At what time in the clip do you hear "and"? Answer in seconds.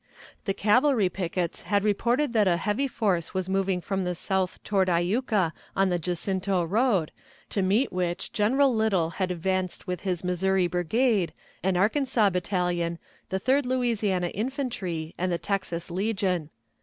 15.19-15.31